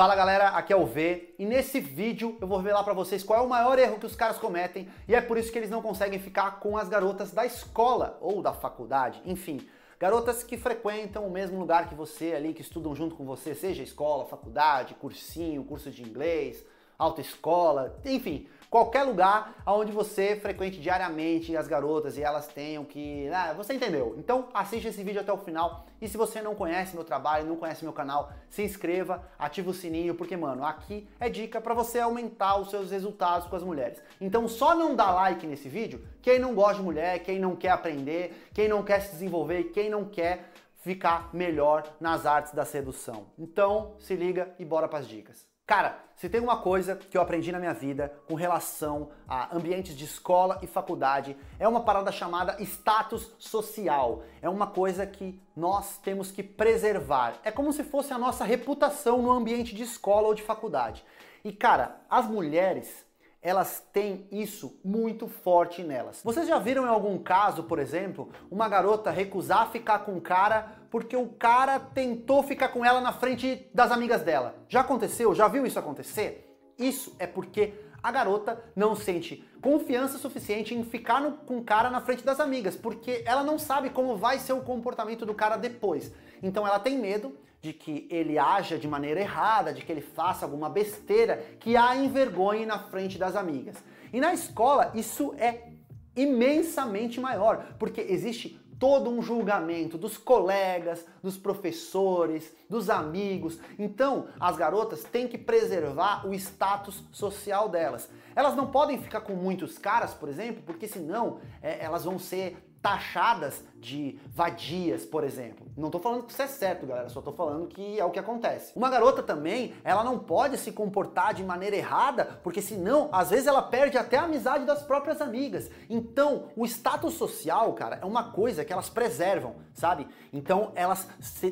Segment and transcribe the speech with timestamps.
[0.00, 3.38] Fala galera, aqui é o V e nesse vídeo eu vou revelar para vocês qual
[3.38, 5.82] é o maior erro que os caras cometem e é por isso que eles não
[5.82, 9.60] conseguem ficar com as garotas da escola ou da faculdade, enfim,
[9.98, 13.82] garotas que frequentam o mesmo lugar que você ali, que estudam junto com você, seja
[13.82, 16.64] escola, faculdade, cursinho, curso de inglês,
[17.00, 23.28] autoescola, enfim, qualquer lugar onde você frequente diariamente as garotas e elas tenham que.
[23.30, 24.14] Ah, você entendeu?
[24.18, 25.86] Então assiste esse vídeo até o final.
[26.00, 29.74] E se você não conhece meu trabalho, não conhece meu canal, se inscreva, ativa o
[29.74, 34.00] sininho, porque, mano, aqui é dica para você aumentar os seus resultados com as mulheres.
[34.20, 37.70] Então só não dá like nesse vídeo quem não gosta de mulher, quem não quer
[37.70, 43.26] aprender, quem não quer se desenvolver, quem não quer ficar melhor nas artes da sedução.
[43.38, 45.49] Então se liga e bora para as dicas.
[45.70, 49.96] Cara, se tem uma coisa que eu aprendi na minha vida com relação a ambientes
[49.96, 54.24] de escola e faculdade, é uma parada chamada status social.
[54.42, 57.36] É uma coisa que nós temos que preservar.
[57.44, 61.04] É como se fosse a nossa reputação no ambiente de escola ou de faculdade.
[61.44, 63.06] E cara, as mulheres
[63.42, 66.20] elas têm isso muito forte nelas.
[66.22, 70.78] Vocês já viram em algum caso, por exemplo, uma garota recusar ficar com um cara
[70.90, 74.56] porque o cara tentou ficar com ela na frente das amigas dela?
[74.68, 75.34] Já aconteceu?
[75.34, 76.46] Já viu isso acontecer?
[76.78, 81.90] Isso é porque a garota não sente confiança suficiente em ficar no, com o cara
[81.90, 85.56] na frente das amigas, porque ela não sabe como vai ser o comportamento do cara
[85.56, 86.12] depois.
[86.42, 90.44] Então ela tem medo de que ele haja de maneira errada, de que ele faça
[90.44, 93.76] alguma besteira que a envergonhe na frente das amigas.
[94.12, 95.68] E na escola isso é
[96.16, 103.60] imensamente maior, porque existe todo um julgamento dos colegas, dos professores, dos amigos.
[103.78, 108.08] Então, as garotas têm que preservar o status social delas.
[108.34, 112.56] Elas não podem ficar com muitos caras, por exemplo, porque senão é, elas vão ser
[112.82, 115.66] taxadas de vadias, por exemplo.
[115.76, 118.18] Não tô falando que isso é certo, galera, só tô falando que é o que
[118.18, 118.72] acontece.
[118.76, 123.46] Uma garota também, ela não pode se comportar de maneira errada, porque senão, às vezes
[123.46, 125.70] ela perde até a amizade das próprias amigas.
[125.88, 130.06] Então, o status social, cara, é uma coisa que elas preservam, sabe?
[130.32, 131.08] Então, elas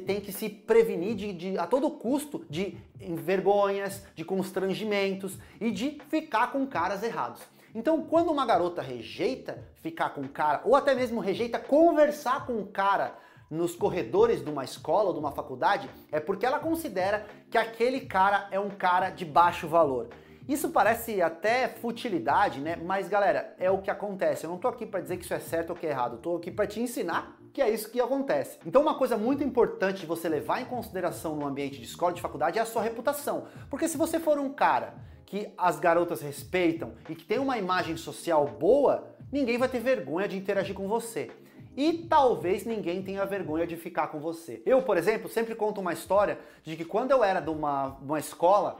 [0.06, 6.00] têm que se prevenir de, de a todo custo de vergonhas, de constrangimentos e de
[6.08, 7.40] ficar com caras errados.
[7.78, 12.54] Então, quando uma garota rejeita ficar com um cara, ou até mesmo rejeita conversar com
[12.54, 13.16] um cara
[13.48, 18.00] nos corredores de uma escola ou de uma faculdade, é porque ela considera que aquele
[18.00, 20.08] cara é um cara de baixo valor.
[20.48, 22.74] Isso parece até futilidade, né?
[22.74, 24.42] Mas galera, é o que acontece.
[24.42, 26.18] Eu não tô aqui para dizer que isso é certo ou que é errado, eu
[26.18, 28.58] tô aqui para te ensinar que é isso que acontece.
[28.66, 32.20] Então, uma coisa muito importante de você levar em consideração no ambiente de escola, de
[32.20, 33.46] faculdade, é a sua reputação.
[33.70, 34.94] Porque se você for um cara
[35.28, 40.26] que as garotas respeitam e que tem uma imagem social boa, ninguém vai ter vergonha
[40.26, 41.30] de interagir com você.
[41.76, 44.62] E talvez ninguém tenha vergonha de ficar com você.
[44.64, 48.18] Eu, por exemplo, sempre conto uma história de que quando eu era de uma, uma
[48.18, 48.78] escola,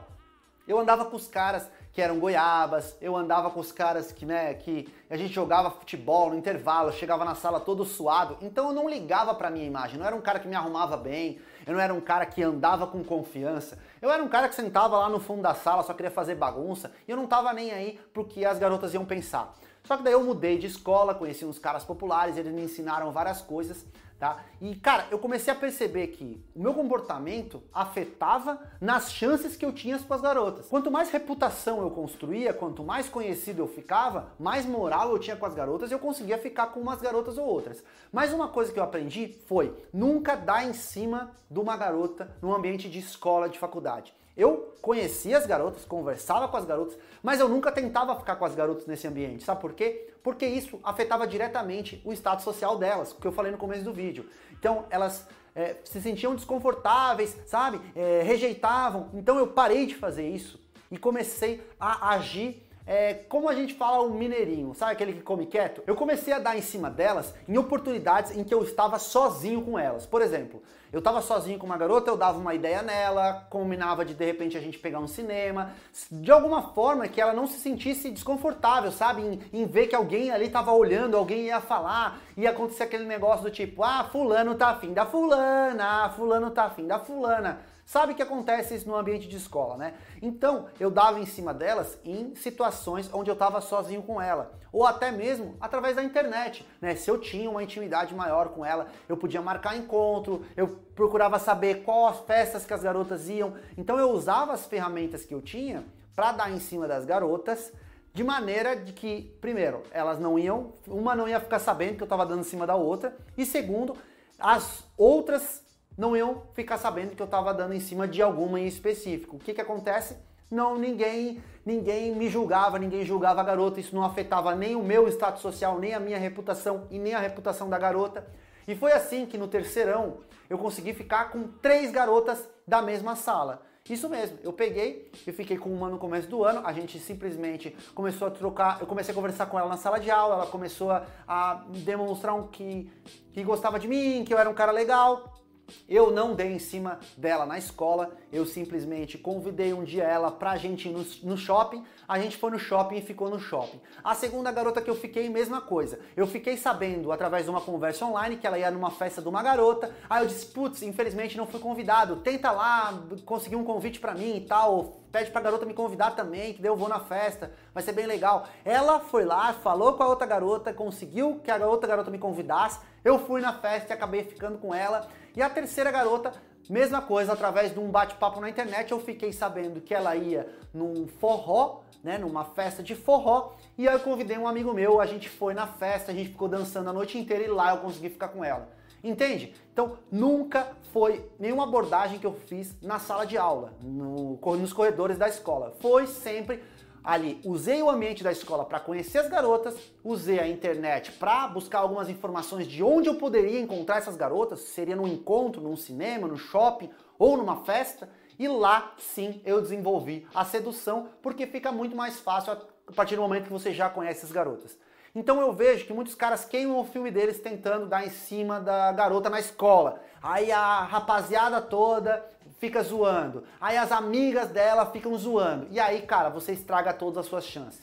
[0.67, 4.53] eu andava com os caras que eram goiabas, eu andava com os caras que, né,
[4.55, 8.89] que a gente jogava futebol no intervalo, chegava na sala todo suado, então eu não
[8.89, 11.93] ligava pra minha imagem, não era um cara que me arrumava bem, eu não era
[11.93, 15.41] um cara que andava com confiança, eu era um cara que sentava lá no fundo
[15.41, 18.57] da sala, só queria fazer bagunça, e eu não tava nem aí pro que as
[18.57, 19.53] garotas iam pensar.
[19.83, 23.41] Só que daí eu mudei de escola, conheci uns caras populares, eles me ensinaram várias
[23.41, 23.85] coisas,
[24.19, 24.43] tá?
[24.59, 29.71] E cara, eu comecei a perceber que o meu comportamento afetava nas chances que eu
[29.71, 30.67] tinha com as garotas.
[30.67, 35.45] Quanto mais reputação eu construía, quanto mais conhecido eu ficava, mais moral eu tinha com
[35.45, 37.83] as garotas e eu conseguia ficar com umas garotas ou outras.
[38.11, 42.53] Mas uma coisa que eu aprendi foi nunca dar em cima de uma garota no
[42.53, 44.13] ambiente de escola, de faculdade.
[44.39, 48.55] Eu conhecia as garotas, conversava com as garotas, mas eu nunca tentava ficar com as
[48.55, 49.43] garotas nesse ambiente.
[49.43, 50.13] Sabe por quê?
[50.23, 54.25] Porque isso afetava diretamente o status social delas, que eu falei no começo do vídeo.
[54.57, 57.81] Então elas é, se sentiam desconfortáveis, sabe?
[57.93, 59.09] É, rejeitavam.
[59.13, 60.57] Então eu parei de fazer isso
[60.89, 65.45] e comecei a agir é, como a gente fala o mineirinho, sabe aquele que come
[65.45, 65.83] quieto?
[65.85, 69.77] Eu comecei a dar em cima delas em oportunidades em que eu estava sozinho com
[69.77, 70.07] elas.
[70.07, 74.13] Por exemplo, eu estava sozinho com uma garota, eu dava uma ideia nela, combinava de
[74.13, 75.71] de repente a gente pegar um cinema,
[76.11, 79.21] de alguma forma que ela não se sentisse desconfortável, sabe?
[79.21, 83.43] Em, em ver que alguém ali estava olhando, alguém ia falar, ia acontecer aquele negócio
[83.43, 87.59] do tipo, ah, fulano tá afim da fulana, ah, fulano tá afim da fulana
[87.89, 89.95] sabe que acontece isso no ambiente de escola, né?
[90.21, 94.85] Então eu dava em cima delas em situações onde eu estava sozinho com ela, ou
[94.85, 96.93] até mesmo através da internet, né?
[96.93, 101.83] Se eu tinha uma intimidade maior com ela, eu podia marcar encontro, eu procurava saber
[101.83, 105.83] quais as festas que as garotas iam, então eu usava as ferramentas que eu tinha
[106.15, 107.71] para dar em cima das garotas
[108.13, 112.05] de maneira de que, primeiro, elas não iam, uma não ia ficar sabendo que eu
[112.05, 113.95] estava dando em cima da outra, e segundo,
[114.39, 115.63] as outras
[115.97, 119.35] não iam ficar sabendo que eu estava dando em cima de alguma em específico.
[119.35, 120.17] O que que acontece?
[120.49, 125.07] Não, ninguém, ninguém me julgava, ninguém julgava a garota, isso não afetava nem o meu
[125.09, 128.25] status social, nem a minha reputação e nem a reputação da garota.
[128.67, 130.17] E foi assim que no terceirão
[130.49, 133.65] eu consegui ficar com três garotas da mesma sala.
[133.89, 137.75] Isso mesmo, eu peguei e fiquei com uma no começo do ano, a gente simplesmente
[137.95, 140.91] começou a trocar, eu comecei a conversar com ela na sala de aula, ela começou
[140.91, 142.87] a, demonstrar um que,
[143.33, 145.38] que gostava de mim, que eu era um cara legal,
[145.87, 150.57] eu não dei em cima dela na escola, eu simplesmente convidei um dia ela pra
[150.57, 153.79] gente ir no, no, shopping, a gente foi no shopping e ficou no shopping.
[154.03, 155.99] A segunda garota que eu fiquei, mesma coisa.
[156.15, 159.43] Eu fiquei sabendo através de uma conversa online que ela ia numa festa de uma
[159.43, 164.13] garota, aí eu disse, putz, infelizmente não fui convidado, tenta lá conseguir um convite para
[164.13, 167.51] mim e tal, pede pra garota me convidar também, que daí eu vou na festa,
[167.73, 168.47] vai ser bem legal.
[168.63, 172.79] Ela foi lá, falou com a outra garota, conseguiu que a outra garota me convidasse,
[173.03, 175.07] eu fui na festa e acabei ficando com ela.
[175.35, 176.33] E a terceira garota,
[176.69, 181.07] mesma coisa, através de um bate-papo na internet, eu fiquei sabendo que ela ia num
[181.07, 185.27] forró, né, numa festa de forró, e aí eu convidei um amigo meu, a gente
[185.27, 188.29] foi na festa, a gente ficou dançando a noite inteira e lá eu consegui ficar
[188.29, 188.69] com ela.
[189.03, 189.53] Entende?
[189.71, 195.17] Então nunca foi nenhuma abordagem que eu fiz na sala de aula, no, nos corredores
[195.17, 195.75] da escola.
[195.79, 196.61] Foi sempre
[197.03, 197.39] ali.
[197.45, 202.09] Usei o ambiente da escola para conhecer as garotas, usei a internet para buscar algumas
[202.09, 206.89] informações de onde eu poderia encontrar essas garotas, seria num encontro, num cinema, no shopping
[207.17, 208.09] ou numa festa.
[208.37, 213.21] E lá sim eu desenvolvi a sedução, porque fica muito mais fácil a partir do
[213.21, 214.77] momento que você já conhece as garotas.
[215.15, 218.91] Então eu vejo que muitos caras queimam o filme deles tentando dar em cima da
[218.91, 220.01] garota na escola.
[220.21, 222.25] Aí a rapaziada toda
[222.59, 223.43] fica zoando.
[223.59, 225.67] Aí as amigas dela ficam zoando.
[225.71, 227.81] E aí, cara, você estraga todas as suas chances.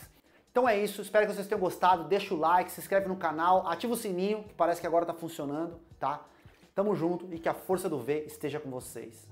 [0.50, 2.04] Então é isso, espero que vocês tenham gostado.
[2.04, 5.12] Deixa o like, se inscreve no canal, ativa o sininho, que parece que agora tá
[5.12, 6.20] funcionando, tá?
[6.74, 9.26] Tamo junto e que a força do V esteja com vocês.